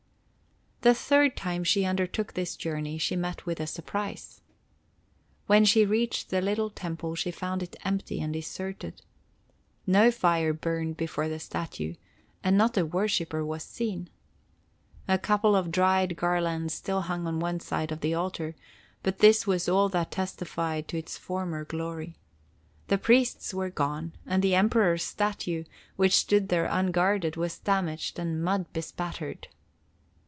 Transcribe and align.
The 0.83 0.95
third 0.95 1.37
time 1.37 1.63
she 1.63 1.85
undertook 1.85 2.33
this 2.33 2.55
journey, 2.55 2.97
she 2.97 3.15
met 3.15 3.45
with 3.45 3.59
a 3.59 3.67
surprise. 3.67 4.41
When 5.45 5.63
she 5.63 5.85
reached 5.85 6.31
the 6.31 6.41
little 6.41 6.71
temple, 6.71 7.13
she 7.13 7.29
found 7.29 7.61
it 7.61 7.75
empty 7.85 8.19
and 8.19 8.33
deserted. 8.33 9.03
No 9.85 10.09
fire 10.09 10.53
burned 10.53 10.97
before 10.97 11.29
the 11.29 11.39
statue, 11.39 11.93
and 12.43 12.57
not 12.57 12.79
a 12.79 12.83
worshiper 12.87 13.45
was 13.45 13.61
seen. 13.61 14.09
A 15.07 15.19
couple 15.19 15.55
of 15.55 15.71
dried 15.71 16.15
garlands 16.17 16.73
still 16.73 17.01
hung 17.01 17.27
on 17.27 17.39
one 17.39 17.59
side 17.59 17.91
of 17.91 17.99
the 18.01 18.15
altar, 18.15 18.55
but 19.03 19.19
this 19.19 19.45
was 19.45 19.69
all 19.69 19.87
that 19.89 20.09
testified 20.09 20.87
to 20.87 20.97
its 20.97 21.15
former 21.15 21.63
glory. 21.63 22.15
The 22.87 22.97
priests 22.97 23.53
were 23.53 23.69
gone, 23.69 24.13
and 24.25 24.41
the 24.41 24.55
Emperor's 24.55 25.03
statue, 25.03 25.63
which 25.95 26.15
stood 26.15 26.49
there 26.49 26.65
unguarded, 26.65 27.35
was 27.35 27.59
damaged 27.59 28.17
and 28.17 28.43
mud 28.43 28.65
bespattered. 28.73 29.47